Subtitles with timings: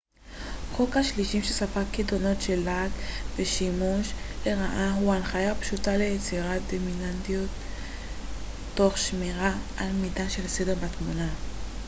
[0.71, 2.91] חוק השלישים שספג קיטונות של לעג
[3.35, 4.13] ושימוש
[4.45, 7.49] לרעה הוא הנחיה פשוטה ליצירת דינמיות
[8.75, 11.29] תוך שמירה על מידה של סדר בתמונה